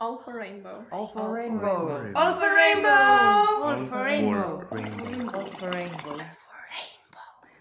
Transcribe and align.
All 0.00 0.18
for 0.18 0.34
rainbow. 0.34 0.84
All 0.90 1.06
for 1.06 1.32
rainbow. 1.32 2.12
All 2.16 2.34
for 2.34 2.50
rainbow. 2.50 2.90
All 3.62 3.78
for 3.78 4.02
rainbow. 4.02 4.58
rainbow. 4.72 5.34
All 5.34 5.46
for 5.46 5.70
rainbow. 5.70 6.18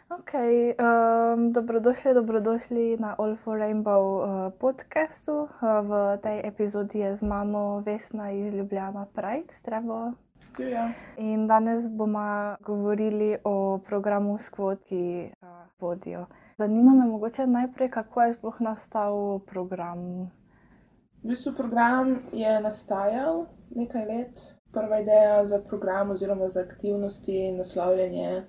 Ok, 0.10 0.34
um, 0.34 1.52
dobrodošli, 1.52 2.14
dobrodošli 2.14 2.98
na 2.98 3.16
All 3.18 3.36
for 3.36 3.58
Rainbow 3.60 4.04
uh, 4.22 4.54
podkastu. 4.58 5.32
Uh, 5.32 5.50
v 5.82 6.18
tej 6.22 6.42
epizodi 6.44 7.00
je 7.00 7.16
z 7.16 7.22
mano 7.22 7.82
Vesna 7.86 8.32
iz 8.32 8.54
Ljubljana 8.54 9.06
Pride, 9.14 9.54
zdravo. 9.62 10.14
Ja. 10.58 10.90
In 11.18 11.48
danes 11.48 11.90
bomo 11.90 12.58
govorili 12.62 13.38
o 13.44 13.78
programu 13.78 14.38
Squad, 14.38 14.82
ki 14.86 15.30
ga 15.42 15.66
vodijo. 15.80 16.26
Zanima 16.58 16.94
me 16.94 17.06
mogoče 17.06 17.48
najprej, 17.48 17.90
kako 17.90 18.22
je 18.22 18.34
sploh 18.34 18.62
nastal 18.62 19.40
program. 19.40 20.30
V 21.24 21.28
bistvu 21.28 21.54
program 21.56 22.18
je 22.36 22.60
nastajal 22.60 23.46
nekaj 23.76 24.06
let. 24.06 24.42
Prva 24.74 25.00
ideja 25.00 25.46
za 25.46 25.62
program 25.62 26.12
oziroma 26.12 26.50
za 26.50 26.60
aktivnosti 26.60 27.36
in 27.48 27.58
naslavljanje 27.58 28.44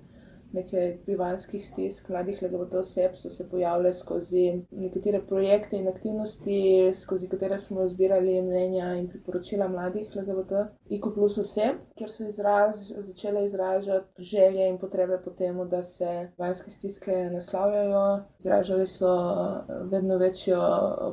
nekaj 0.55 0.91
bivanskih 1.05 1.63
stisk 1.65 2.09
mladih 2.09 2.41
LGBT 2.43 2.81
oseb 2.81 3.15
so 3.19 3.29
se 3.29 3.47
pojavile 3.49 3.93
skozi 3.93 4.45
nekatere 4.71 5.21
projekte 5.27 5.77
in 5.77 5.87
aktivnosti, 5.87 6.59
skozi 7.01 7.29
katere 7.31 7.57
smo 7.59 7.87
zbirali 7.87 8.41
mnenja 8.41 8.93
in 8.95 9.07
priporočila 9.09 9.67
mladih 9.67 10.15
LGBT 10.15 10.65
IQ 10.89 11.13
plus 11.15 11.37
oseb, 11.37 11.81
kjer 11.95 12.11
so 12.11 12.27
izraz, 12.29 12.91
začele 12.97 13.45
izražati 13.45 14.23
želje 14.23 14.67
in 14.69 14.77
potrebe 14.77 15.21
po 15.23 15.31
tem, 15.31 15.69
da 15.69 15.81
se 15.83 16.29
bivanske 16.37 16.71
stiske 16.71 17.29
naslavljajo. 17.33 18.23
Izražali 18.39 18.87
so 18.87 19.11
eh, 19.15 19.73
vedno 19.91 20.17
večjo 20.17 20.61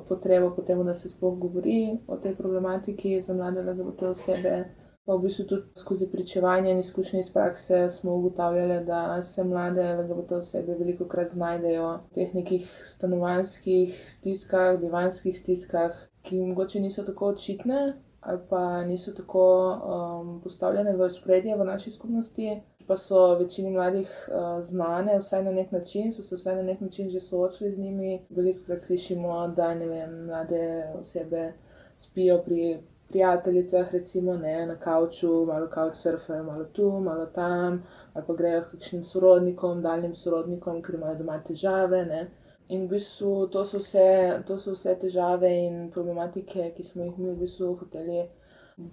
potrebo 0.09 0.55
po 0.57 0.63
tem, 0.63 0.87
da 0.87 0.95
se 0.95 1.09
sploh 1.09 1.39
govori 1.39 1.99
o 2.07 2.17
tej 2.17 2.37
problematiki 2.37 3.21
za 3.21 3.35
mlade 3.35 3.63
LGBT 3.63 4.03
osebe. 4.03 4.82
Pa 5.05 5.17
v 5.17 5.23
bistvu 5.25 5.45
tudi 5.51 5.81
skozi 5.81 6.07
pričevanje 6.11 6.71
in 6.71 6.79
izkušnje 6.79 7.21
iz 7.21 7.31
prakse 7.31 7.89
smo 7.91 8.15
ugotavljali, 8.15 8.85
da 8.85 9.23
se 9.23 9.45
mlade 9.45 9.83
LGBT 9.95 10.33
osebe 10.33 10.77
veliko 10.79 11.09
krat 11.09 11.31
znajdejo 11.31 11.89
v 11.89 12.15
teh 12.15 12.35
nekih 12.35 12.69
stanovanjskih 12.87 13.99
stiskah, 14.09 14.79
bivanskih 14.81 15.39
stiskah, 15.39 16.07
ki 16.23 16.39
mogoče 16.41 16.81
niso 16.81 17.03
tako 17.03 17.33
očitne 17.35 17.83
ali 18.23 18.39
pa 18.51 18.85
niso 18.85 19.13
tako 19.13 19.45
um, 19.75 20.41
postavljene 20.41 20.97
v 20.97 21.11
spredje 21.11 21.57
v 21.57 21.65
naši 21.65 21.91
skupnosti, 21.91 22.61
pa 22.87 22.97
so 22.97 23.35
večini 23.39 23.71
mladih 23.71 24.29
uh, 24.29 24.63
znane 24.65 25.19
vsaj 25.19 25.43
na 25.45 25.53
nek 25.53 25.73
način, 25.73 26.13
so 26.13 26.23
se 26.23 26.37
vsaj 26.37 26.57
na 26.57 26.63
nek 26.63 26.81
način 26.81 27.11
že 27.11 27.21
soočili 27.21 27.73
z 27.73 27.79
njimi. 27.79 28.27
Veliko 28.31 28.65
krat 28.67 28.81
slišimo, 28.81 29.49
da 29.57 29.75
ne 29.75 29.87
vem, 29.87 30.25
mlade 30.27 30.93
osebe 31.01 31.53
spijo 31.99 32.39
pri 32.47 32.79
prijateljicah, 33.13 33.93
recimo 33.93 34.37
ne, 34.41 34.55
na 34.67 34.77
kavču, 34.81 35.31
malo 35.47 35.69
kavč 35.71 36.01
surfajo, 36.03 36.43
malo 36.49 36.65
tu, 36.65 36.91
malo 37.01 37.27
tam, 37.27 37.83
ali 38.13 38.27
pa 38.27 38.37
grejo 38.41 38.65
k 38.65 38.77
kakšnim 38.77 39.05
sorodnikom, 39.05 39.83
daljnim 39.83 40.15
sorodnikom, 40.15 40.83
ker 40.83 40.99
imajo 40.99 41.21
doma 41.23 41.39
težave. 41.47 42.05
Ne. 42.11 42.27
In 42.69 42.87
v 42.87 42.97
bistvu 42.97 43.47
to 43.53 43.65
so, 43.69 43.79
vse, 43.79 44.43
to 44.49 44.59
so 44.59 44.75
vse 44.77 44.97
težave 45.07 45.51
in 45.65 45.91
problematike, 45.95 46.73
ki 46.77 46.85
smo 46.85 47.09
jih 47.09 47.19
mi 47.19 47.31
v 47.31 47.41
bistvu 47.45 47.75
hoteli 47.81 48.23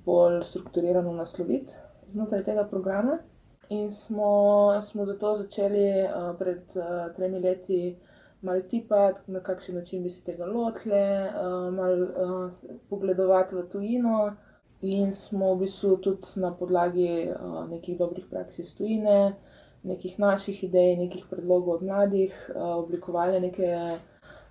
bolj 0.05 0.41
strukturirano 0.43 1.13
nasloviti 1.15 1.73
znotraj 2.11 2.43
tega 2.43 2.67
programa. 2.67 3.17
In 3.69 3.91
smo, 3.91 4.81
smo 4.81 5.05
zato 5.05 5.35
začeli 5.37 5.85
uh, 6.03 6.35
pred 6.39 6.61
uh, 6.75 7.15
tremi 7.15 7.39
leti 7.39 7.95
malo 8.41 8.61
tipati, 8.61 9.31
na 9.31 9.39
kakšen 9.39 9.75
način 9.75 10.03
bi 10.03 10.09
se 10.09 10.23
tega 10.23 10.45
lotili, 10.45 10.95
uh, 10.95 11.73
malo 11.73 12.03
uh, 12.03 12.51
pogledovati 12.89 13.55
v 13.55 13.65
tujino. 13.69 14.35
In 14.81 15.13
smo 15.13 15.55
v 15.55 15.59
bistvu 15.59 15.97
tudi 15.97 16.39
na 16.39 16.53
podlagi 16.55 17.27
uh, 17.31 17.69
nekih 17.69 17.97
dobrih 17.97 18.25
praks 18.29 18.59
iz 18.59 18.75
tujine, 18.75 19.35
nekih 19.83 20.19
naših 20.19 20.63
idej, 20.63 20.95
nekih 20.95 21.25
predlogov 21.29 21.73
od 21.73 21.83
mladih, 21.83 22.51
uh, 22.55 22.61
oblikovali 22.77 23.39
neke, 23.39 23.99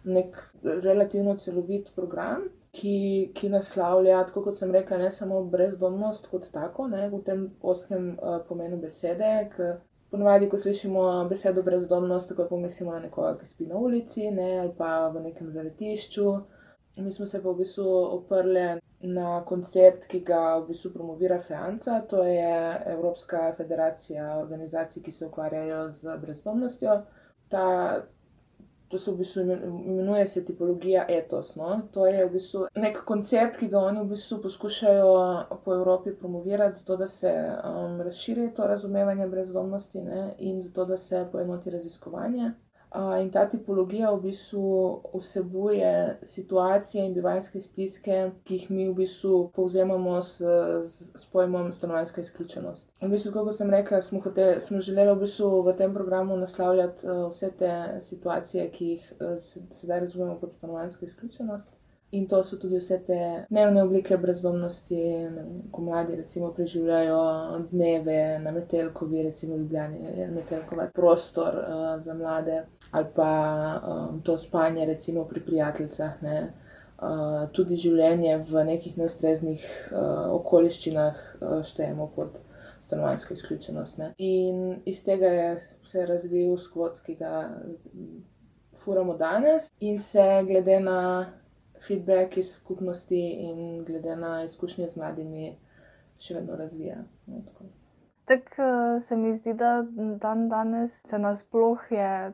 nek 0.05 0.37
relativno 0.63 1.37
celovit 1.37 1.89
program, 1.97 2.45
ki, 2.73 3.31
ki 3.35 3.49
naslavlja, 3.49 4.21
tako 4.29 4.43
kot 4.51 4.61
sem 4.61 4.73
rekla, 4.73 4.99
ne 4.99 5.11
samo 5.11 5.41
brezdomnost 5.45 6.29
kot 6.29 6.51
tako, 6.53 6.89
ne, 6.93 7.09
v 7.09 7.23
tem 7.25 7.49
oskem 7.63 8.11
uh, 8.21 8.43
pomenu 8.49 8.77
besede. 8.77 9.49
Ponovadi, 10.11 10.49
ko 10.49 10.59
slišimo 10.59 11.03
besedo 11.29 11.63
brezdomnost, 11.63 12.29
tako 12.29 12.47
pomislimo 12.49 12.93
na 12.93 13.01
nekoga, 13.01 13.35
ki 13.39 13.47
spi 13.47 13.67
na 13.69 13.77
ulici 13.77 14.31
ne, 14.31 14.59
ali 14.61 14.73
pa 14.77 15.09
v 15.09 15.21
nekem 15.27 15.51
zavetišču. 15.53 16.29
Mi 16.97 17.13
smo 17.13 17.27
se 17.27 17.43
pa 17.43 17.51
v 17.51 17.59
bistvu 17.61 17.91
oprli 18.17 18.81
na 19.01 19.45
koncept, 19.45 20.07
ki 20.11 20.21
ga 20.27 20.57
v 20.59 20.71
bistvu 20.73 20.91
promovira 20.95 21.39
FEANCA, 21.41 22.01
to 22.11 22.25
je 22.25 22.83
Evropska 22.95 23.53
federacija 23.57 24.39
organizacij, 24.39 25.03
ki 25.03 25.13
se 25.13 25.27
ukvarjajo 25.27 25.91
z 25.93 26.17
brezdomnostjo. 26.23 26.97
Ta, 27.49 27.67
to 28.89 28.99
se 28.99 29.11
v 29.11 29.17
bistvu 29.17 29.41
imenuje 29.41 30.27
se 30.27 30.45
tipologija 30.45 31.05
etos. 31.09 31.55
No? 31.57 31.81
To 31.93 32.07
je 32.07 32.27
v 32.27 32.33
bistvu 32.33 32.67
nek 32.77 33.03
koncept, 33.05 33.59
ki 33.61 33.69
ga 33.69 33.83
oni 33.85 34.01
v 34.01 34.15
bistvu 34.15 34.41
poskušajo 34.43 35.11
po 35.65 35.75
Evropi 35.75 36.15
promovirati, 36.15 36.81
zato 36.81 36.97
da 36.97 37.09
se 37.09 37.33
um, 37.33 38.01
razširi 38.01 38.55
to 38.55 38.67
razumevanje 38.67 39.27
brezdomnosti 39.27 40.01
ne? 40.01 40.35
in 40.39 40.63
zato 40.63 40.85
da 40.85 40.97
se 40.97 41.27
poenoti 41.33 41.71
raziskovanje. 41.71 42.53
In 43.21 43.31
ta 43.31 43.45
tipologija 43.49 44.11
v 44.15 44.21
bistvu 44.23 44.69
vsebuje 45.15 46.19
situacije 46.23 47.05
in 47.05 47.15
bivanske 47.15 47.61
stiske, 47.61 48.21
ki 48.45 48.55
jih 48.55 48.71
mi 48.71 48.89
v 48.89 48.95
bistvu 49.03 49.51
povzemamo 49.57 50.17
s, 50.23 50.41
s, 50.89 51.11
s 51.15 51.27
pojmom 51.33 51.73
stanovanjska 51.73 52.21
izključenost. 52.21 52.89
In 53.01 53.09
v 53.09 53.17
bistvu, 53.17 53.33
kot 53.33 53.57
sem 53.57 53.71
rekla, 53.71 54.01
smo, 54.03 54.21
hotel, 54.25 54.61
smo 54.65 54.81
želeli 54.81 55.13
v, 55.13 55.21
bistvu 55.21 55.51
v 55.69 55.77
tem 55.77 55.95
programu 55.95 56.37
naslavljati 56.37 57.07
vse 57.31 57.51
te 57.59 57.73
situacije, 58.01 58.71
ki 58.71 58.93
jih 58.95 59.13
sedaj 59.71 60.01
razumemo 60.01 60.39
kot 60.41 60.53
stanovanjska 60.53 61.07
izključenost. 61.07 61.78
In 62.11 62.27
to 62.27 62.43
so 62.43 62.57
tudi 62.57 62.79
vse 62.81 62.97
te 63.05 63.17
dnevne 63.51 63.83
oblike 63.83 64.17
brezdomnosti, 64.17 65.01
ko 65.71 65.83
mladi 65.83 66.15
recimo 66.17 66.53
preživljajo 66.57 67.19
dneve 67.71 68.39
na 68.39 68.51
Metelkovi, 68.51 69.23
recimo 69.23 69.55
v 69.55 69.59
Ljubljani, 69.59 69.99
je 70.17 70.29
Metelkova 70.31 70.87
prostor 70.95 71.59
uh, 71.59 72.03
za 72.03 72.15
mlade, 72.15 72.63
ali 72.91 73.07
pa 73.15 73.33
um, 73.77 74.23
to 74.23 74.39
spanje 74.39 74.87
recimo 74.87 75.25
pri 75.25 75.41
prijateljicah, 75.41 76.23
ne. 76.23 76.53
Uh, 76.99 77.51
tudi 77.53 77.77
življenje 77.77 78.39
v 78.49 78.65
nekih 78.65 78.97
neustreznih 78.99 79.67
uh, 79.93 80.33
okoliščinah 80.35 81.21
uh, 81.41 81.61
štejemo 81.63 82.09
pod 82.17 82.39
stanovanjsko 82.87 83.35
izključenost. 83.35 83.99
Ne. 83.99 84.15
In 84.19 84.81
iz 84.85 85.05
tega 85.05 85.27
je 85.27 85.51
se 85.85 86.07
razvil 86.07 86.57
skvot, 86.57 86.99
ki 87.05 87.15
ga 87.21 87.51
furamo 88.77 89.15
danes 89.17 89.69
in 89.81 89.99
se 89.99 90.25
glede 90.49 90.81
na 90.81 90.99
feedback 91.89 92.37
iz 92.37 92.53
skupnosti 92.53 93.25
in 93.49 93.85
glede 93.89 94.17
na 94.17 94.45
izkušnje 94.45 94.93
z 94.93 95.01
mladimi, 95.01 95.53
še 96.21 96.39
vedno 96.41 96.57
razvija. 96.57 97.03
No, 97.27 97.43
tako 97.49 97.73
tak, 98.29 98.57
se 99.01 99.17
mi 99.17 99.33
zdi, 99.35 99.55
da 99.55 99.83
dan 100.21 100.49
danes 100.49 101.01
se 101.07 101.19
nasploh 101.19 101.81
je 101.91 102.33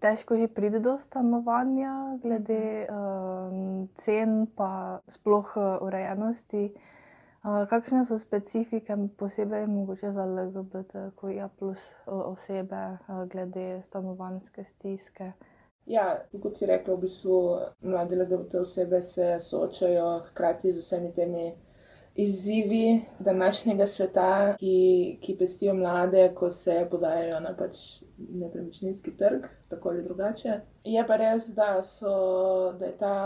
težko 0.00 0.36
že 0.36 0.48
priti 0.48 0.78
do 0.78 0.98
stanovanja, 0.98 2.18
glede 2.22 2.86
um, 2.86 3.88
cen, 3.94 4.46
pa 4.56 5.00
sploh 5.08 5.56
urejenosti. 5.80 6.70
Uh, 7.44 7.66
kakšne 7.68 8.04
so 8.04 8.18
specifike, 8.18 8.96
posebej 9.18 9.66
mogoče 9.66 10.12
za 10.12 10.24
LGBTQIA 10.24 11.48
plus 11.58 11.82
osebe, 12.06 12.84
uh, 13.08 13.24
glede 13.28 13.82
stanovanske 13.82 14.64
stiske? 14.64 15.32
Ja, 15.86 16.04
kot 16.42 16.56
si 16.56 16.66
rekla, 16.66 16.94
v 16.94 17.04
bistvu 17.04 17.38
mlade 17.84 18.16
LGBT 18.16 18.62
osebe 18.62 19.02
se 19.02 19.36
soočajo 19.40 20.22
hkrati 20.30 20.72
z 20.72 20.80
vsemi 20.80 21.12
temi 21.12 21.52
izzivi 22.14 23.02
današnjega 23.18 23.86
sveta, 23.86 24.56
ki, 24.58 25.18
ki 25.20 25.36
pestijo 25.38 25.74
mlade, 25.74 26.34
ko 26.34 26.50
se 26.50 26.86
podajajo 26.90 27.40
na 27.40 27.56
pač 27.58 27.76
nepremičninski 28.18 29.16
trg, 29.16 29.46
tako 29.68 29.88
ali 29.88 30.02
drugače. 30.02 30.60
Je 30.84 31.06
pa 31.06 31.16
res, 31.16 31.48
da, 31.48 31.82
so, 31.82 32.72
da 32.78 32.86
je 32.86 32.96
ta 32.98 33.16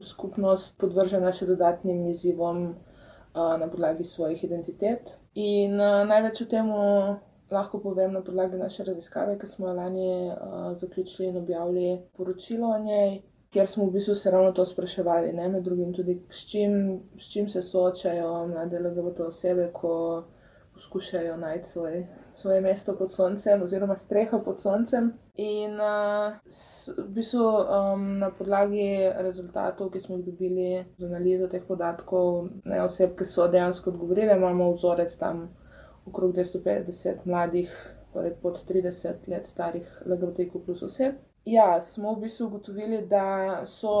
skupnost 0.00 0.76
podvržena 0.78 1.32
še 1.32 1.48
dodatnim 1.48 2.06
izzivom 2.12 2.64
uh, 2.68 3.56
na 3.58 3.68
podlagi 3.68 4.04
svojih 4.04 4.44
identitet. 4.44 5.16
In 5.34 5.80
uh, 5.80 6.04
največ 6.06 6.44
o 6.44 6.48
tem 6.50 6.70
lahko 7.50 7.80
povem 7.80 8.12
na 8.12 8.22
podlagi 8.22 8.58
naše 8.58 8.84
raziskave, 8.84 9.38
ki 9.38 9.46
smo 9.46 9.68
jo 9.68 9.74
lani 9.74 10.28
uh, 10.28 10.76
zaključili 10.78 11.28
in 11.28 11.36
objavili 11.36 12.00
poročilo 12.16 12.68
o 12.68 12.78
njej, 12.78 13.22
kjer 13.50 13.68
smo 13.68 13.86
v 13.86 13.90
bistvu 13.90 14.14
se 14.14 14.30
ravno 14.30 14.52
to 14.52 14.64
spraševali, 14.64 15.32
ne 15.32 15.48
med 15.48 15.64
drugim 15.64 15.94
tudi, 15.94 16.22
s 16.28 16.50
čim, 16.50 17.00
s 17.18 17.32
čim 17.32 17.48
se 17.48 17.62
soočajo 17.62 18.46
mlade 18.46 18.78
LGBT 18.78 19.20
osebe, 19.20 19.70
ko 19.72 20.24
poskušajo 20.74 21.36
najti 21.36 21.68
svoj, 21.68 22.06
svoje 22.32 22.60
mesto 22.60 22.96
pod 22.96 23.12
soncem, 23.12 23.62
oziroma 23.62 23.96
streho 23.96 24.42
pod 24.44 24.60
soncem. 24.60 25.12
In 25.34 25.80
uh, 25.80 26.36
s, 26.46 26.88
v 26.98 27.08
bistvu 27.08 27.42
um, 27.42 28.18
na 28.18 28.30
podlagi 28.30 29.10
rezultatov, 29.16 29.90
ki 29.90 30.00
smo 30.00 30.16
jih 30.16 30.24
dobili 30.24 30.84
z 30.98 31.04
analizo 31.04 31.48
teh 31.48 31.64
podatkov, 31.68 32.48
ne 32.64 32.82
oseb, 32.84 33.16
ki 33.18 33.24
so 33.24 33.48
dejansko 33.48 33.90
odgovorile, 33.90 34.36
imamo 34.36 34.72
vzorec 34.72 35.16
tam 35.18 35.48
okrog 36.06 36.32
250 36.34 37.24
mladih, 37.24 37.72
torej 38.12 38.34
pod 38.42 38.62
30 38.68 39.28
let 39.28 39.46
starih 39.46 40.02
LGBTQ 40.06 40.64
plus 40.64 40.82
oseb. 40.82 41.14
Ja, 41.44 41.82
smo 41.82 42.14
v 42.14 42.20
bistvu 42.20 42.46
ugotovili, 42.46 43.06
da 43.06 43.62
so 43.66 43.92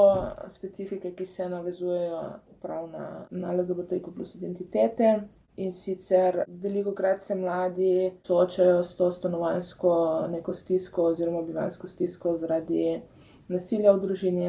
specifike, 0.50 1.14
ki 1.16 1.26
se 1.26 1.48
navezujejo 1.48 2.22
prav 2.62 2.88
na, 2.90 3.26
na 3.30 3.52
LGBTQ 3.52 4.14
plus 4.14 4.34
identitete. 4.34 5.20
In 5.56 5.72
sicer 5.72 6.44
veliko 6.48 6.92
krat 6.94 7.24
se 7.24 7.34
mladi 7.34 8.12
soočajo 8.26 8.82
s 8.82 8.94
to 8.96 9.10
stanovanjsko 9.12 9.94
neko 10.30 10.54
stisko 10.54 11.02
oziroma 11.04 11.42
bivansko 11.42 11.86
stisko 11.86 12.36
zaradi 12.36 13.00
nasilja 13.48 13.92
v 13.92 14.00
družini 14.00 14.46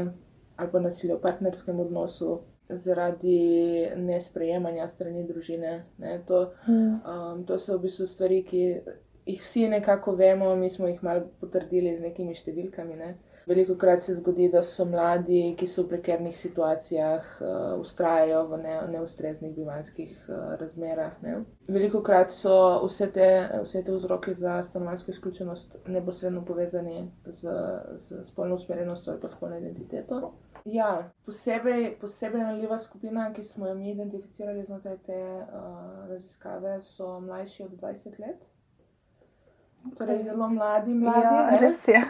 ali 0.56 0.72
pa 0.72 0.80
nasilja 0.80 1.16
v 1.16 1.22
partnerskem 1.22 1.80
odnosu, 1.80 2.40
zaradi 2.72 3.90
nesprejemanja 3.96 4.88
strani 4.88 5.24
družine. 5.28 5.74
Ne, 5.98 6.20
to, 6.28 6.52
um, 6.68 7.44
to 7.48 7.60
so 7.60 7.78
v 7.78 7.88
bistvu 7.88 8.08
stvari, 8.08 8.44
ki 8.48 8.64
jih 9.26 9.42
vsi 9.42 9.68
nekako 9.70 10.16
vemo, 10.16 10.56
mi 10.56 10.70
smo 10.70 10.88
jih 10.88 11.04
malo 11.04 11.28
potrdili 11.40 11.96
z 11.98 12.08
nekimi 12.08 12.36
številkami. 12.36 12.98
Ne. 12.98 13.14
Veliko 13.48 13.76
krat 13.76 14.04
se 14.04 14.16
zgodi, 14.16 14.50
da 14.54 14.62
so 14.64 14.86
mladi, 14.86 15.56
ki 15.58 15.68
so 15.68 15.84
v 15.84 15.96
prekernih 15.96 16.38
situacijah, 16.38 17.26
uh, 17.42 17.80
ustrajajo 17.82 18.44
v 18.52 18.60
ne, 18.62 18.76
neustreznih 18.94 19.56
bivanskih 19.56 20.12
uh, 20.30 20.54
razmerah. 20.62 21.16
Ne. 21.26 21.40
Veliko 21.68 22.04
krat 22.06 22.32
so 22.36 22.54
vse 22.86 23.10
te, 23.16 23.30
vse 23.64 23.82
te 23.84 23.96
vzroke 23.96 24.34
za 24.38 24.60
stanovanjsko 24.64 25.12
izključenost 25.12 25.76
neposredno 25.88 26.46
povezani 26.46 27.08
z, 27.26 27.58
z 27.98 28.24
spolno 28.30 28.56
usmerjenostjo 28.56 29.14
ali 29.14 29.22
pa 29.22 29.30
spolno 29.30 29.58
identiteto. 29.58 30.34
Ja, 30.66 31.10
posebej, 31.26 31.98
posebej 32.02 32.44
ranljiva 32.44 32.78
skupina, 32.80 33.34
ki 33.34 33.44
smo 33.44 33.68
jo 33.68 33.76
mi 33.76 33.92
identificirali 33.92 34.64
znotraj 34.64 34.98
te 35.06 35.18
uh, 35.42 36.08
raziskave, 36.10 36.82
so 36.82 37.20
mlajši 37.20 37.64
od 37.64 37.72
20 37.82 38.20
let. 38.20 38.46
Torej, 39.98 40.24
zelo 40.24 40.50
mladi, 40.50 40.94
mladi 40.94 41.36
ja, 41.36 41.50
ne? 41.52 41.58
res 41.58 41.88
je. 41.88 42.02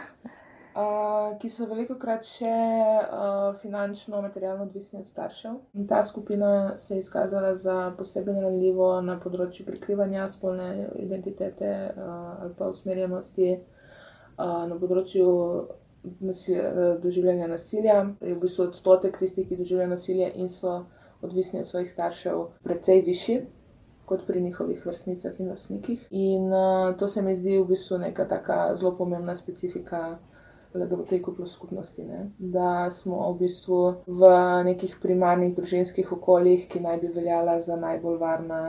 uh, 0.74 1.38
ki 1.40 1.50
so 1.50 1.66
veliko 1.70 1.96
krat 2.00 2.28
še 2.28 2.52
uh, 2.52 3.56
finančno, 3.62 4.20
materialno 4.22 4.66
odvisni 4.68 5.00
od 5.00 5.08
staršev. 5.08 5.58
In 5.74 5.86
ta 5.88 6.04
skupina 6.04 6.78
se 6.78 6.94
je 6.94 7.00
izkazala 7.00 7.54
za 7.56 7.92
posebej 7.98 8.40
ranljivo 8.44 8.94
na 9.00 9.18
področju 9.20 9.66
prikrivanja 9.66 10.28
spolne 10.28 10.88
identitete 11.00 11.72
uh, 11.96 12.10
ali 12.42 12.54
pa 12.58 12.68
usmerjenosti, 12.68 13.54
uh, 13.56 14.64
na 14.68 14.76
področju 14.76 15.28
nasilja, 16.20 16.96
doživljanja 17.02 17.46
nasilja. 17.46 18.06
Je 18.20 18.34
v 18.34 18.40
bistvu 18.40 18.68
odstotek 18.68 19.18
tistih, 19.18 19.48
ki 19.48 19.56
doživljajo 19.56 19.90
nasilje 19.90 20.30
in 20.34 20.48
so 20.48 20.84
odvisni 21.22 21.60
od 21.60 21.66
svojih 21.66 21.90
staršev, 21.90 22.46
precej 22.62 23.02
višji. 23.06 23.42
Kot 24.06 24.26
pri 24.26 24.40
njihovih 24.42 24.86
vrstnicah 24.86 25.40
in 25.40 25.48
vrstnikih. 25.48 26.08
In 26.10 26.52
uh, 26.52 26.96
to 26.98 27.08
se 27.08 27.22
mi 27.22 27.36
zdi 27.36 27.58
v 27.58 27.68
bistvu 27.70 27.98
neka 27.98 28.28
tako 28.28 28.76
zelo 28.76 28.96
pomembna 28.98 29.36
specifika 29.36 30.18
LGBTQ 30.74 31.36
plus 31.36 31.52
skupnosti. 31.52 32.04
Ne? 32.04 32.30
Da 32.38 32.90
smo 32.90 33.32
v 33.32 33.38
bistvu 33.38 33.80
v 34.06 34.30
nekih 34.64 34.96
primarnih 35.02 35.54
družinskih 35.56 36.12
okoljih, 36.12 36.66
ki 36.68 36.80
naj 36.80 36.98
bi 37.00 37.12
veljala 37.14 37.60
za 37.60 37.76
najbolj 37.76 38.18
varna 38.18 38.62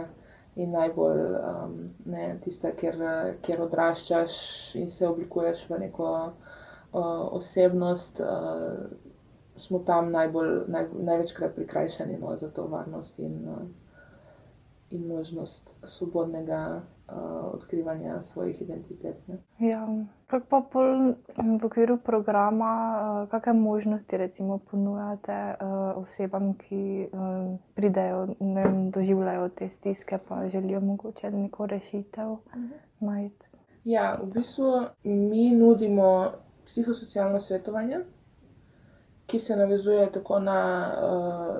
in 0.55 0.71
najbolj 0.71 1.19
um, 1.19 1.77
ne, 2.05 2.27
tista, 2.43 2.71
kjer, 2.77 2.99
kjer 3.41 3.61
odraščaš 3.61 4.35
in 4.77 4.89
se 4.89 5.07
oblikuješ 5.07 5.63
v 5.69 5.79
neko 5.87 6.09
osebnost, 6.93 8.19
uh, 8.19 8.85
smo 9.55 9.79
tam 9.79 10.11
najbolj, 10.11 10.61
naj, 10.67 10.87
največkrat 10.99 11.55
prikrajšani 11.55 12.17
no, 12.17 12.37
za 12.37 12.49
to 12.49 12.67
varnost 12.67 13.19
in, 13.19 13.47
uh, 13.47 13.57
in 14.89 15.07
možnost 15.07 15.75
svobodnega 15.83 16.81
uh, 17.07 17.53
odkrivanja 17.53 18.21
svojih 18.21 18.61
identitet. 18.61 19.27
Ne. 19.27 19.37
Ja, 19.59 19.87
kako 20.27 20.45
pa 20.49 20.61
pol 20.71 21.13
v 21.59 21.65
okviru 21.65 21.97
programa, 21.97 22.71
uh, 23.23 23.29
kakšne 23.29 23.53
možnosti 23.53 24.17
recimo 24.17 24.57
ponujate 24.57 25.55
uh, 25.61 25.97
osebam, 25.97 26.53
ki 26.53 27.09
uh, 27.11 27.57
pridejo, 27.73 28.27
ne 28.39 28.63
vem, 28.63 28.91
doživljajo 28.91 29.49
te 29.49 29.69
stiske, 29.69 30.19
pa 30.27 30.47
želijo 30.47 30.81
mogoče 30.81 31.31
neko 31.31 31.65
rešitev 31.65 32.37
najti? 32.99 33.47
Ja, 33.83 34.19
v 34.23 34.31
bistvu 34.31 34.71
mi 35.03 35.51
nudimo 35.51 36.31
psihosocialno 36.65 37.39
svetovanje, 37.39 37.99
ki 39.25 39.39
se 39.39 39.55
navezuje 39.55 40.11
tako 40.11 40.39
na, 40.39 40.91
uh, 41.03 41.55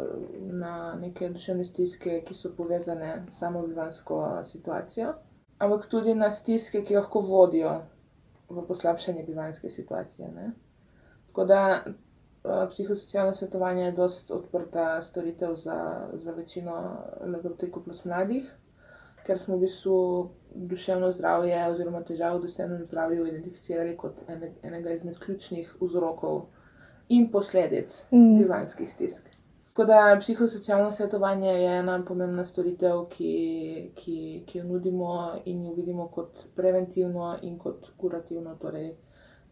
na 0.54 0.96
neke 1.02 1.30
duševne 1.30 1.66
stiske, 1.66 2.22
ki 2.26 2.34
so 2.34 2.52
povezane 2.58 3.26
s 3.32 3.40
samo 3.40 3.62
bivansko 3.68 4.44
situacijo, 4.44 5.14
ampak 5.58 5.86
tudi 5.90 6.16
na 6.16 6.32
stiske, 6.32 6.84
ki 6.84 6.96
lahko 6.96 7.22
vodijo 7.22 7.82
v 8.50 8.66
poslabšanje 8.68 9.24
bivanske 9.24 9.70
situacije. 9.70 10.32
Ne? 10.32 10.52
Tako 11.28 11.46
da 11.46 11.84
uh, 11.86 12.70
psihosocialno 12.70 13.34
svetovanje 13.34 13.84
je 13.84 13.92
dosta 13.92 14.36
odprta 14.36 15.02
storitev 15.02 15.56
za, 15.56 16.08
za 16.14 16.32
večino 16.32 16.98
LGBTQ 17.26 17.84
plus 17.84 18.06
mladih, 18.06 18.52
ker 19.25 19.40
smo 19.40 19.58
v 19.58 19.66
bistvu 19.66 20.30
duševno 20.56 21.12
zdravje 21.12 21.68
oziroma 21.70 22.04
težave 22.04 22.38
v 22.38 22.42
duševnem 22.42 22.86
zdravju 22.86 23.28
identificirali 23.28 23.98
kot 23.98 24.24
ene, 24.28 24.52
enega 24.64 24.94
izmed 24.94 25.20
ključnih 25.20 25.75
vzrokov 25.81 26.42
in 27.10 27.31
posledic 27.31 28.04
Mm. 28.12 28.38
bivanskih 28.38 28.90
stisk. 28.90 29.30
Tako 29.74 29.86
da 29.86 30.18
psihosocialno 30.20 30.92
svetovanje 30.92 31.50
je 31.50 31.78
ena 31.80 32.04
pomembna 32.08 32.44
storitev, 32.46 33.06
ki, 33.10 33.92
ki, 33.96 34.44
ki 34.46 34.58
jo 34.58 34.64
nudimo 34.64 35.31
in 35.46 35.66
jo 35.66 35.74
vidimo 35.74 36.08
kot 36.08 36.48
preventivno 36.56 37.38
in 37.42 37.58
kot 37.58 37.90
kurativno, 37.98 38.56
torej 38.62 38.96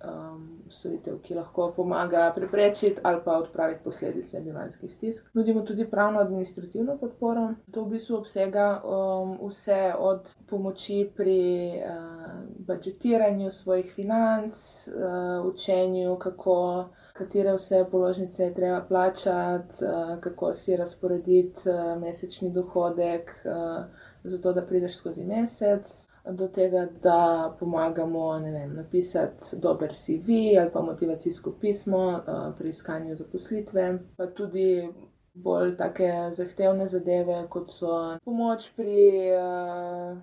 um, 0.03 0.61
storitev, 0.69 1.19
ki 1.21 1.35
lahko 1.35 1.71
pomaga 1.75 2.31
preprečiti 2.35 2.99
ali 3.03 3.21
pa 3.25 3.37
odpraviti 3.37 3.83
posledice 3.83 4.39
bivanskih 4.39 4.91
stisk. 4.91 5.25
Nudimo 5.33 5.61
tudi 5.61 5.89
pravno-administrativno 5.89 6.97
podporo. 6.97 7.53
To 7.71 7.83
v 7.83 7.89
bistvu 7.89 8.17
obsega 8.17 8.81
um, 8.83 9.37
vse 9.49 9.93
od 9.97 10.29
pomoči 10.49 11.11
pri 11.15 11.71
uh, 11.77 12.31
budžetiranju 12.67 13.49
svojih 13.51 13.93
financ, 13.95 14.55
uh, 14.87 15.45
učenju, 15.45 16.15
kako 16.19 16.85
katere 17.13 17.53
vse 17.53 17.85
položnice 17.91 18.43
je 18.43 18.53
treba 18.53 18.81
plačati, 18.81 19.85
uh, 19.85 20.19
kako 20.19 20.53
si 20.53 20.77
razporediti 20.77 21.69
uh, 21.69 22.01
mesečni 22.01 22.51
dohodek, 22.51 23.31
uh, 23.45 23.85
zato 24.23 24.53
da 24.53 24.61
prideš 24.61 24.97
skozi 24.97 25.25
mesec. 25.25 26.10
Do 26.25 26.47
tega, 26.47 26.85
da 27.01 27.55
pomagamo 27.59 28.39
vem, 28.39 28.75
napisati 28.75 29.55
dober 29.57 29.95
CV 29.95 30.29
ali 30.59 30.69
pa 30.73 30.81
motivacijsko 30.81 31.51
pismo 31.59 31.97
uh, 31.97 32.57
pri 32.57 32.69
iskanju 32.69 33.15
zaposlitve, 33.15 33.99
pa 34.17 34.27
tudi 34.27 34.89
bolj 35.33 35.77
take 35.77 36.11
zahtevne 36.37 36.87
zadeve, 36.87 37.47
kot 37.49 37.71
so 37.73 38.17
pomoč 38.25 38.69
pri 38.75 38.97
uh, 39.33 40.17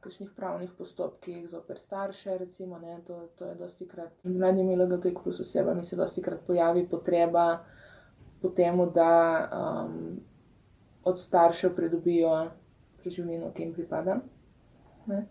kakšnih 0.00 0.30
pravnih 0.36 0.70
postopkih 0.78 1.48
zoper 1.48 1.78
starše, 1.78 2.38
recimo, 2.38 2.78
ne, 2.78 3.00
to, 3.06 3.28
to 3.38 3.44
je 3.44 3.54
dosti 3.54 3.88
krat. 3.88 4.12
Med 4.22 4.36
mladimi 4.36 4.76
LGBTQ 4.76 5.34
osebami 5.40 5.84
se 5.84 5.96
dosti 5.96 6.22
krat 6.22 6.40
pojavi 6.46 6.86
potreba 6.88 7.64
po 8.42 8.48
tem, 8.48 8.80
da 8.94 9.10
um, 9.52 10.20
od 11.04 11.20
staršev 11.20 11.74
pridobijo 11.76 12.46
preživnino, 13.02 13.52
ki 13.52 13.62
jim 13.62 13.74
pripada. 13.74 14.20
Ne. 15.06 15.26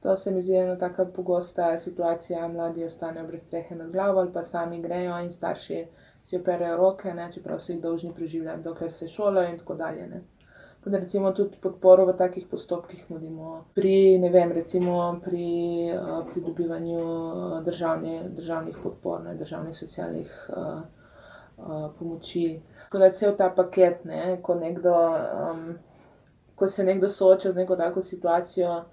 To 0.00 0.16
se 0.16 0.30
mi 0.30 0.42
zdi 0.42 0.54
ena 0.56 0.78
tako 0.78 1.04
pogosta 1.04 1.78
situacija, 1.78 2.48
mladi 2.48 2.84
ostanejo 2.84 3.26
brez 3.26 3.42
strehe 3.42 3.74
nad 3.74 3.90
glavo 3.92 4.20
ali 4.20 4.32
pa 4.32 4.42
sami 4.42 4.82
grejo 4.82 5.18
in 5.18 5.32
starši 5.32 5.86
si 6.22 6.36
operejo 6.36 6.76
roke, 6.76 7.14
ne, 7.14 7.32
čeprav 7.32 7.60
so 7.60 7.72
jih 7.72 7.82
dolžni 7.82 8.14
preživljati, 8.14 8.62
dokler 8.62 8.92
se 8.92 9.08
šolajo 9.08 9.50
in 9.50 9.58
tako 9.58 9.74
dalje. 9.74 10.08
Ne. 10.08 10.22
Da 10.86 10.98
recimo 10.98 11.32
tudi 11.32 11.56
podporo 11.62 12.04
v 12.06 12.12
takih 12.14 12.44
postopkih 12.50 13.10
nudimo 13.10 13.64
pri, 13.74 14.18
ne 14.18 14.28
vem, 14.30 14.52
recimo 14.52 15.20
pri 15.24 15.46
uh, 15.90 16.20
pridobivanju 16.30 17.00
uh, 17.00 17.64
državne, 17.64 18.28
državnih 18.28 18.76
podpor, 18.82 19.24
ne, 19.24 19.34
državnih 19.34 19.78
socialnih 19.78 20.36
uh, 20.48 20.56
uh, 21.56 21.90
pomoči. 21.98 22.60
Tako 22.84 22.98
da 22.98 23.10
cel 23.10 23.34
ta 23.36 23.50
paket, 23.50 24.04
ne, 24.04 24.38
ko, 24.42 24.54
nekdo, 24.54 24.94
um, 25.50 25.64
ko 26.54 26.68
se 26.68 26.84
nekdo 26.84 27.08
sooča 27.08 27.52
z 27.52 27.56
neko 27.56 27.76
tako 27.76 28.02
situacijo 28.02 28.84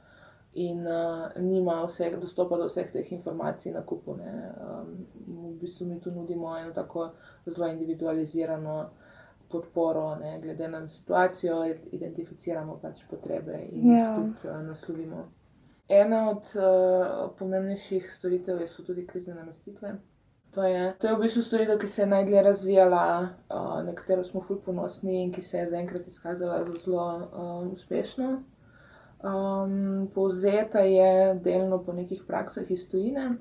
in 0.53 0.87
uh, 0.87 1.41
nima 1.41 1.85
vseh, 1.85 2.19
dostopa 2.19 2.57
do 2.57 2.67
vseh 2.67 2.91
teh 2.91 3.11
informacij 3.11 3.73
na 3.73 3.81
kupu. 3.81 4.15
Ne, 4.15 4.53
um, 4.61 5.07
v 5.27 5.59
bistvu 5.61 5.85
mi 5.85 5.99
tu 6.01 6.11
nudimo 6.11 6.57
eno 6.57 6.71
tako 6.73 7.09
zelo 7.45 7.67
individualizirano 7.67 8.89
podporo, 9.49 10.15
ne, 10.15 10.39
glede 10.41 10.67
na 10.67 10.87
situacijo, 10.87 11.63
identificiramo 11.91 12.79
pač 12.81 13.03
potrebe 13.09 13.59
in 13.71 13.91
Ja. 13.91 13.97
jih 13.97 14.33
tudi 14.35 14.49
uh, 14.49 14.61
naslovimo. 14.61 15.29
Ena 15.89 16.29
od 16.29 16.49
uh, 16.55 17.31
pomembnejših 17.39 18.13
storitev 18.13 18.67
so 18.67 18.83
tudi 18.83 19.07
krizne 19.07 19.35
namestitve. 19.35 19.95
To 20.53 20.63
je, 20.63 20.93
to 20.99 21.07
je 21.07 21.15
v 21.15 21.19
bistvu 21.19 21.41
storitev, 21.41 21.79
ki 21.79 21.87
se 21.87 22.01
je 22.01 22.07
najdlje 22.07 22.41
razvijala, 22.41 23.27
uh, 23.49 23.83
na 23.85 23.95
katero 23.95 24.23
smo 24.23 24.41
ful 24.41 24.61
ponosni 24.61 25.23
in 25.23 25.31
ki 25.33 25.41
se 25.41 25.57
je 25.57 25.69
zaenkrat 25.69 26.07
izkazala 26.07 26.63
za 26.63 26.73
zelo 26.85 27.05
uh, 27.17 27.73
uspešno. 27.73 28.43
Um, 29.23 30.09
povzeta 30.13 30.79
je 30.79 31.39
delno 31.43 31.83
po 31.83 31.93
nekih 31.93 32.23
praksah 32.27 32.71
iz 32.71 32.89
tujine, 32.89 33.37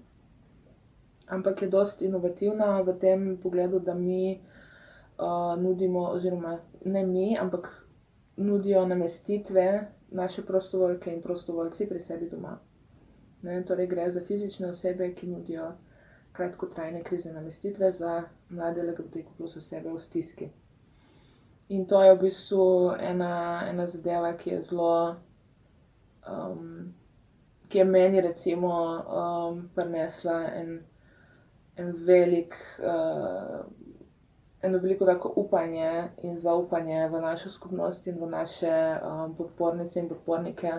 ampak 1.26 1.62
je 1.62 1.68
dosti 1.68 2.04
inovativna 2.04 2.80
v 2.82 2.98
tem 2.98 3.38
pogledu, 3.42 3.78
da 3.78 3.94
mi 3.94 4.38
uh, 5.18 5.58
nudimo, 5.62 6.00
oziroma 6.00 6.58
ne 6.84 7.06
mi, 7.06 7.38
ampak 7.38 7.86
nudijo 8.36 8.86
namestitve 8.86 9.88
naše 10.10 10.46
prostovoljke 10.46 11.14
in 11.14 11.22
prostovoljci 11.22 11.88
pri 11.88 11.98
sebi 11.98 12.30
doma. 12.30 12.58
Ne, 13.42 13.64
torej 13.64 13.86
gre 13.86 14.10
za 14.10 14.20
fizične 14.20 14.70
osebe, 14.70 15.14
ki 15.14 15.26
nudijo 15.26 15.72
kratkotrajne 16.32 17.02
krizne 17.02 17.32
namestitve 17.32 17.92
za 17.92 18.22
mlade 18.48 18.82
LGBTQ 18.82 19.36
plus 19.36 19.56
osebe 19.56 19.90
v 19.90 19.98
stiski. 19.98 20.48
In 21.68 21.86
to 21.86 22.02
je 22.02 22.14
v 22.14 22.20
bistvu 22.20 22.94
ena, 23.00 23.64
ena 23.68 23.86
zadeva, 23.86 24.32
ki 24.36 24.50
je 24.50 24.62
zelo, 24.62 25.16
um, 26.28 26.94
ki 27.68 27.78
je 27.78 27.84
meni 27.84 28.20
recimo 28.20 28.68
um, 28.68 29.68
prinesla 29.74 30.44
en, 30.54 30.80
en 31.76 31.92
velik, 32.06 32.54
uh, 32.78 33.64
eno 34.62 34.78
veliko 34.78 35.04
tako 35.04 35.32
upanje 35.36 36.04
in 36.22 36.38
zaupanje 36.38 37.08
v 37.08 37.20
našo 37.20 37.50
skupnost 37.50 38.06
in 38.06 38.20
v 38.20 38.28
naše 38.30 38.98
um, 39.00 39.34
podpornice 39.36 40.00
in 40.00 40.08
podpornike, 40.08 40.72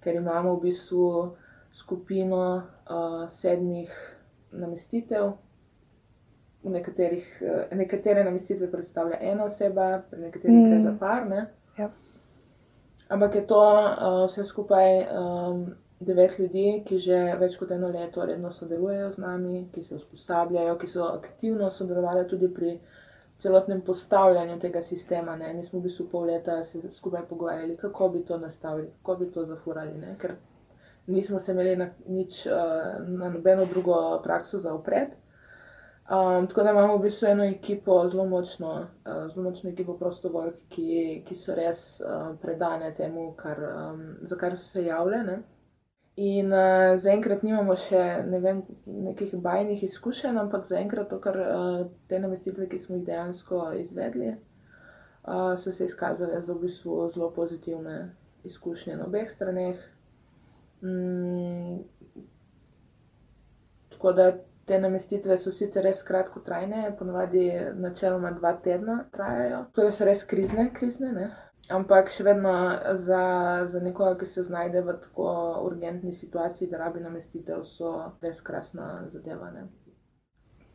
ker 0.00 0.14
imamo 0.14 0.54
v 0.56 0.60
bistvu 0.60 1.36
skupino 1.72 2.56
uh, 2.56 3.28
sedmih 3.30 3.92
namestitev. 4.52 5.32
V 6.62 6.70
nekaterih, 6.70 7.26
uh, 7.42 7.76
nekatere 7.76 8.24
namestitve 8.24 8.70
predstavlja 8.70 9.18
ena 9.20 9.44
oseba, 9.44 10.02
pri 10.10 10.20
nekaterih 10.20 10.56
mm. 10.56 10.64
gre 10.70 10.78
Mm. 10.78 10.84
za 10.84 10.96
par. 11.00 11.26
Ne? 11.26 11.46
Ampak 13.08 13.34
je 13.34 13.46
to 13.46 13.60
uh, 13.60 14.26
vse 14.28 14.44
skupaj 14.44 14.88
um, 15.00 15.62
devet 16.00 16.38
ljudi, 16.38 16.82
ki 16.86 16.98
že 17.00 17.18
več 17.40 17.56
kot 17.56 17.70
eno 17.74 17.88
leto 17.88 18.24
redno 18.24 18.50
sodelujejo 18.52 19.10
z 19.10 19.22
nami, 19.24 19.62
ki 19.72 19.82
se 19.82 19.96
usposabljajo, 19.96 20.76
ki 20.78 20.90
so 20.92 21.06
aktivno 21.08 21.70
sodelovali 21.70 22.26
tudi 22.28 22.50
pri 22.54 22.74
celotnem 23.38 23.80
postavljanju 23.86 24.58
tega 24.60 24.82
sistema. 24.82 25.36
Ne? 25.36 25.54
Mi 25.54 25.64
smo 25.64 25.80
v 25.80 25.86
bistvu 25.88 26.08
pol 26.12 26.28
leta 26.28 26.58
se 26.64 26.82
skupaj 26.90 27.24
pogovarjali, 27.30 27.76
kako 27.76 28.08
bi 28.08 28.24
to 28.24 28.38
nastavili, 28.38 28.90
kako 29.00 29.16
bi 29.16 29.30
to 29.32 29.44
zafurali, 29.44 29.96
ne? 29.98 30.16
ker 30.18 30.36
nismo 31.06 31.40
se 31.40 31.52
imeli 31.52 31.76
na, 31.76 31.88
nič, 32.06 32.44
uh, 32.46 33.08
na 33.08 33.30
nobeno 33.30 33.64
drugo 33.64 34.20
prakso 34.22 34.58
za 34.58 34.74
upred. 34.74 35.16
Um, 36.08 36.46
tako 36.46 36.62
da 36.62 36.70
imamo 36.70 36.96
v 36.96 37.02
bistvu 37.02 37.26
eno 37.28 37.44
ekipo, 37.44 38.08
zelo 38.08 38.24
močno, 38.26 38.70
uh, 38.70 39.28
zelo 39.28 39.42
močno 39.50 39.70
ekipo 39.70 39.96
prostovoljk, 39.98 40.54
ki, 40.68 41.22
ki 41.26 41.34
so 41.36 41.54
res 41.54 42.00
uh, 42.00 42.30
predane 42.40 42.94
temu, 42.96 43.34
kar, 43.36 43.60
um, 43.76 44.00
za 44.22 44.36
kar 44.36 44.56
so 44.56 44.70
se 44.70 44.84
javljene. 44.84 45.42
In 46.16 46.48
uh, 46.52 46.96
zaenkrat 46.96 47.44
nimamo 47.44 47.76
še 47.76 48.00
ne 48.24 48.40
vem, 48.40 48.64
nekih 48.86 49.36
bajnih 49.36 49.84
izkušenj, 49.84 50.40
ampak 50.40 50.64
zaenkrat 50.72 51.12
to, 51.12 51.20
kar 51.20 51.36
uh, 51.44 51.84
te 52.08 52.18
namestitve, 52.24 52.70
ki 52.72 52.80
smo 52.80 52.96
jih 52.96 53.04
dejansko 53.06 53.60
izvedli, 53.76 54.32
uh, 54.32 55.52
so 55.60 55.76
se 55.76 55.84
izkazale 55.92 56.40
za 56.40 56.56
v 56.56 56.64
bistvu 56.64 57.02
zelo 57.12 57.28
pozitivne 57.36 58.00
izkušnje 58.48 58.96
na 58.96 59.12
obeh 59.12 59.28
straneh. 59.30 59.84
Mm, 60.80 61.82
tako 63.92 64.12
da 64.12 64.32
te 64.68 64.78
namestitve 64.80 65.36
so 65.40 65.50
sicer 65.54 65.84
res 65.84 66.02
kratkotrajne, 66.06 66.92
ponovadi 66.98 67.48
načeloma 67.80 68.32
dva 68.36 68.52
tedna 68.64 68.98
trajajo, 69.12 69.64
tako 69.72 69.86
da 69.88 69.92
so 69.96 70.08
res 70.08 70.24
krizne, 70.28 70.68
krizne, 70.74 71.12
ne. 71.12 71.28
Ampak 71.74 72.08
še 72.08 72.24
vedno 72.24 72.52
za, 73.04 73.22
za 73.68 73.80
nekoga, 73.84 74.14
ki 74.20 74.26
se 74.26 74.44
znajde 74.46 74.80
v 74.86 74.94
tako 75.02 75.32
urgentni 75.66 76.14
situaciji, 76.16 76.70
da 76.70 76.80
rabi 76.84 77.02
namestitev, 77.04 77.64
so 77.68 77.92
res 78.24 78.40
krasna 78.44 78.86
zadeva. 79.12 79.50
Ne. 79.52 79.66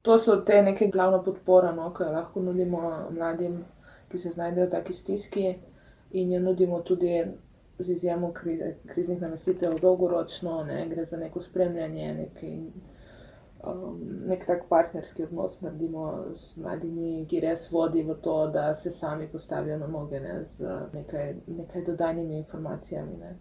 To 0.06 0.20
so 0.20 0.36
te 0.46 0.60
neke 0.62 0.90
glavne 0.94 1.24
podpore, 1.26 1.72
no, 1.74 1.88
ki 1.96 2.06
jo 2.06 2.12
lahko 2.14 2.44
nudimo 2.46 2.84
mladim, 3.16 3.64
ki 4.12 4.22
se 4.22 4.36
znajdejo 4.36 4.68
v 4.68 4.74
taki 4.76 4.94
stiski, 4.94 5.48
in 6.14 6.34
jo 6.36 6.44
nudimo 6.44 6.82
tudi 6.86 7.24
z 7.80 7.90
izjemo 7.90 8.34
kriznih 8.86 9.22
namestitev 9.22 9.80
dolgoročno, 9.82 10.64
ne, 10.64 10.86
gre 10.90 11.06
za 11.06 11.18
neko 11.18 11.40
spremljanje, 11.40 12.14
neki, 12.14 12.52
um, 13.64 14.00
nek 14.28 14.46
tak 14.46 14.68
partnerski 14.70 15.24
odnos 15.24 15.62
naredimo 15.62 16.34
z 16.36 16.58
mladimi, 16.58 17.26
ki 17.30 17.40
res 17.40 17.70
vodi 17.72 18.04
v 18.04 18.16
to, 18.22 18.38
da 18.54 18.74
se 18.74 18.92
sami 18.92 19.28
postavijo 19.32 19.78
na 19.78 19.88
noge 19.88 20.20
ne, 20.20 20.44
z 20.46 20.78
nekaj, 20.94 21.36
nekaj 21.48 21.86
dodanimi 21.86 22.38
informacijami. 22.38 23.18
Ne. 23.18 23.34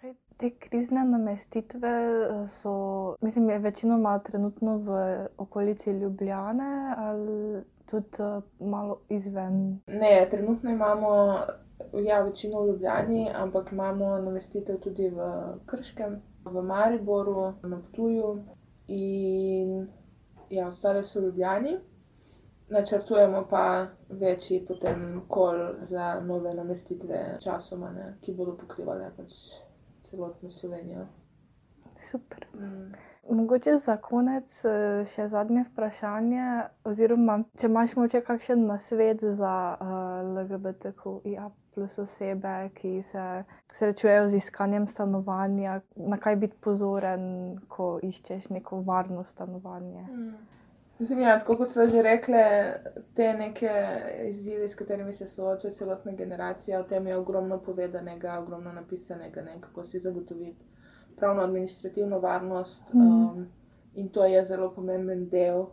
Kaj 0.00 0.14
te 0.36 0.50
krizne 0.50 1.04
namestitve 1.04 1.88
eh, 1.90 2.46
so, 2.46 2.72
mislim, 3.20 3.48
večinoma 3.62 4.18
trenutno 4.18 4.78
v 4.78 4.98
okolici 5.36 5.90
Ljubljane 5.90 6.94
ali 6.96 7.62
tudi 7.86 8.22
eh, 8.22 8.40
malo 8.60 9.00
izven. 9.08 9.80
Ne, 9.86 10.28
trenutno 10.30 10.70
imamo 10.70 11.38
ja, 11.92 12.22
večino 12.22 12.62
v 12.62 12.66
Ljubljani, 12.66 13.30
ampak 13.34 13.72
imamo 13.72 14.18
namestitev 14.18 14.80
tudi 14.80 15.08
v 15.08 15.30
Krškem, 15.66 16.20
v 16.44 16.62
Mariboru, 16.62 17.52
na 17.62 17.80
Ptuju 17.88 18.38
in 18.88 19.88
ja, 20.50 20.66
ostale 20.68 21.04
so 21.04 21.20
v 21.20 21.24
Ljubljani. 21.24 21.76
Načrtujemo 22.68 23.46
pa 23.50 23.86
večji 24.08 24.64
potem 24.68 25.22
kol 25.28 25.54
za 25.82 26.20
nove 26.20 26.54
namestitve 26.54 27.38
časoma, 27.40 27.90
ne, 27.90 28.14
ki 28.20 28.34
bodo 28.34 28.56
pokrivale 28.56 29.10
pač 29.16 29.34
celotno 30.02 30.50
Slovenijo. 30.50 31.06
Super. 31.98 32.46
Mm. 32.54 32.92
Mogoče 33.30 33.76
za 33.78 33.96
konec 33.96 34.64
eh, 34.64 35.04
še 35.04 35.28
zadnje 35.28 35.64
vprašanje, 35.70 36.48
oziroma 36.84 37.40
če 37.58 37.70
imaš 37.70 37.94
mogoče 37.96 38.20
kakšen 38.26 38.66
nasvet 38.66 39.22
za 39.22 39.54
uh, 39.80 39.94
LGBTQIA 40.34 41.50
plus 41.76 41.98
osebe, 41.98 42.70
ki 42.74 43.02
se 43.02 43.44
srečujejo 43.74 44.28
z 44.28 44.36
iskanjem 44.36 44.86
stanovanja, 44.86 45.80
na 45.96 46.16
kaj 46.16 46.36
biti 46.36 46.56
pozoren, 46.60 47.26
ko 47.68 47.98
iščeš 48.02 48.48
neko 48.48 48.80
varno 48.86 49.24
stanovanje. 49.24 50.06
Mislim, 50.98 51.20
ja, 51.20 51.34
tako 51.38 51.58
kot 51.60 51.74
smo 51.74 51.84
že 51.92 52.02
rekli, 52.02 52.40
te 53.14 53.28
neke 53.36 53.72
izzive, 54.30 54.68
s 54.68 54.74
katerimi 54.74 55.12
se 55.12 55.26
sooča 55.26 55.70
celotna 55.70 56.12
generacija, 56.16 56.80
o 56.80 56.88
tem 56.88 57.06
je 57.06 57.16
ogromno 57.16 57.58
povedanega, 57.60 58.38
ogromno 58.40 58.72
napisanega, 58.72 59.42
ne, 59.42 59.60
kako 59.60 59.84
si 59.84 60.00
zagotoviti 60.00 60.64
pravno-administrativno 61.16 62.20
varnost. 62.20 62.82
Mhm. 62.94 63.02
Um, 63.02 63.46
in 63.94 64.08
to 64.08 64.24
je 64.24 64.44
zelo 64.44 64.72
pomemben 64.74 65.28
del 65.28 65.60
uh, 65.60 65.68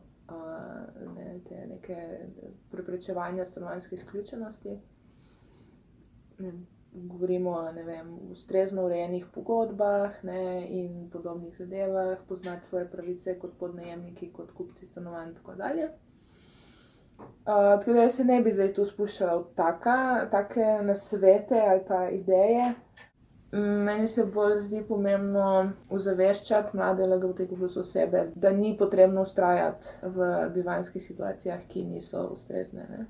ne, 1.16 1.40
te 1.48 1.66
neke 1.68 2.28
preprečevanja 2.72 3.46
stanovanjske 3.46 3.96
izključenosti. 3.96 4.80
Govorimo 6.94 7.52
o 7.52 7.72
vem, 7.86 8.10
ustrezno 8.32 8.86
urejenih 8.86 9.26
pogodbah 9.34 10.24
ne, 10.24 10.68
in 10.70 11.10
podobnih 11.10 11.56
zadevah, 11.58 12.18
poznati 12.28 12.68
svoje 12.68 12.86
pravice 12.92 13.40
kot 13.40 13.58
podnajemniki, 13.60 14.30
kot 14.34 14.52
kupci 14.52 14.86
stanovanj 14.86 15.30
in 15.30 15.36
tako 15.36 15.56
dalje. 15.56 15.90
Uh, 17.20 17.26
tako 17.80 17.94
da 17.94 18.10
se 18.10 18.24
ne 18.24 18.42
bi 18.42 18.54
zdaj 18.54 18.74
tu 18.74 18.86
spuščala 18.86 19.36
v 19.40 19.44
taka, 19.56 20.28
take 20.32 20.66
nasvete 20.84 21.60
ali 21.70 21.82
pa 21.88 22.10
ideje. 22.10 22.74
Meni 23.54 24.08
se 24.08 24.26
bolj 24.26 24.60
zdi 24.64 24.80
pomembno 24.88 25.50
ozaveščati 25.90 26.78
mlade 26.78 27.06
LGBTQ 27.06 27.58
plus 27.58 27.78
osebe, 27.78 28.24
da 28.36 28.52
ni 28.52 28.78
potrebno 28.78 29.22
ustrajati 29.22 29.92
v 30.02 30.30
bivanjskih 30.56 31.04
situacijah, 31.04 31.68
ki 31.70 31.84
niso 31.86 32.24
ustrezne. 32.34 32.88
Ne? 32.90 33.06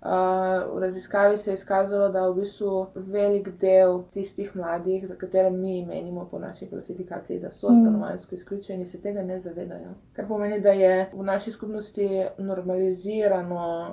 Uh, 0.00 0.76
v 0.76 0.78
raziskavi 0.80 1.38
se 1.38 1.50
je 1.50 1.54
izkazalo, 1.54 2.08
da 2.08 2.28
v 2.28 2.34
bistvu 2.34 2.86
velik 2.94 3.48
del 3.58 4.02
tistih 4.12 4.56
mladih, 4.56 5.08
za 5.08 5.14
katere 5.14 5.50
mi 5.50 5.86
menimo 5.86 6.28
po 6.30 6.38
naši 6.38 6.66
klasifikaciji, 6.66 7.40
da 7.40 7.50
so 7.50 7.68
Mm. 7.70 7.74
stanovanjsko 7.74 8.34
izključeni, 8.34 8.86
se 8.86 9.00
tega 9.00 9.22
ne 9.22 9.38
zavedajo. 9.38 9.94
Kar 10.12 10.28
pomeni, 10.28 10.60
da 10.60 10.70
je 10.70 11.10
v 11.12 11.22
naši 11.22 11.52
skupnosti 11.52 12.08
normalizirano 12.38 13.88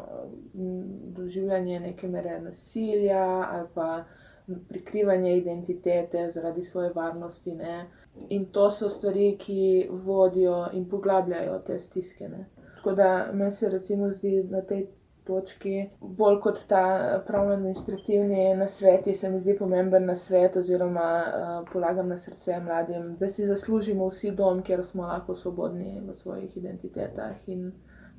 mm, 0.54 1.14
doživljanje 1.14 1.80
neke 1.80 2.08
mere 2.08 2.42
nasilja 2.42 3.24
ali 3.52 3.68
pa 3.74 4.04
prikrivanje 4.70 5.38
identitete 5.38 6.32
zaradi 6.32 6.64
svoje 6.64 6.92
varnosti. 6.96 7.52
Ne? 7.52 7.86
In 8.30 8.46
to 8.46 8.72
so 8.72 8.90
stvari, 8.90 9.38
ki 9.38 9.90
vodijo 9.92 10.68
in 10.74 10.90
poglabljajo 10.90 11.60
te 11.60 11.80
stiske. 11.80 12.30
Ne? 12.30 12.46
Tako 12.76 12.92
da 12.94 13.30
meni 13.34 13.52
se 13.52 13.70
recimo 13.70 14.10
zdi 14.10 14.44
na 14.50 14.62
tej 14.62 14.88
točki. 15.26 15.90
Bolj 16.00 16.40
kot 16.42 16.62
ta 16.68 16.84
pravno-administrativni 17.28 18.56
nasvet, 18.56 19.10
se 19.18 19.30
mi 19.30 19.40
zdi 19.40 19.58
pomemben 19.58 20.06
nasvet, 20.06 20.58
oziroma 20.58 21.10
uh, 21.24 21.58
polagam 21.74 22.10
na 22.10 22.18
srce 22.18 22.60
mladim, 22.60 23.16
da 23.20 23.30
si 23.30 23.46
zaslužimo 23.46 24.10
vsi 24.10 24.32
dom, 24.32 24.62
kjer 24.64 24.86
smo 24.86 25.08
lahko 25.08 25.36
svobodni 25.36 26.02
v 26.08 26.16
svojih 26.16 26.58
identitetah 26.58 27.50
in 27.50 27.72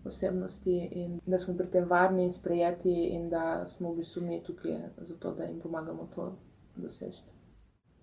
osebnosti, 0.06 0.88
in 0.92 1.20
da 1.26 1.38
smo 1.38 1.56
pri 1.56 1.66
tem 1.70 1.88
varni 1.88 2.24
in 2.24 2.32
sprejeti, 2.32 2.94
in 3.14 3.30
da 3.30 3.66
smo 3.66 3.92
v 3.92 4.02
bistvu 4.02 4.22
mi 4.22 4.42
tukaj 4.42 4.78
zato, 4.98 5.34
da 5.34 5.44
jim 5.44 5.60
pomagamo 5.60 6.08
to 6.14 6.32
doseči. 6.76 7.22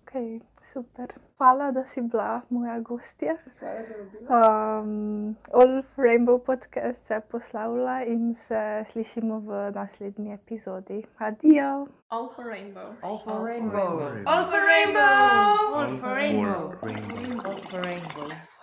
Okay, 0.04 0.40
super. 0.74 1.08
Hvala, 1.38 1.70
da 1.70 1.84
si 1.84 2.00
bila 2.00 2.40
moja 2.50 2.78
gostja. 2.80 3.36
Hvala 3.60 3.82
za 3.82 3.94
vabilo. 3.94 4.80
Um, 4.80 5.36
All 5.52 5.82
Rainbow 5.96 6.38
podcast 6.38 7.06
se 7.06 7.20
poslavlja 7.30 8.04
in 8.04 8.34
se 8.34 8.84
slišimo 8.86 9.38
v 9.38 9.70
naslednji 9.74 10.34
epizodi. 10.34 11.04
Adijo! 11.18 11.86
All 12.08 12.28
for 12.36 12.44
rainbow. 12.44 12.94
All 13.02 13.18
for 13.18 13.44
rainbow. 13.46 14.00
All 14.26 14.44
for 14.44 14.60
rainbow! 14.72 15.74
All 15.74 15.98
for 16.00 16.14
rainbow. 16.14 16.70
rainbow. 16.82 17.50
All 17.50 17.58
for 17.70 17.80
rainbow. 17.82 18.53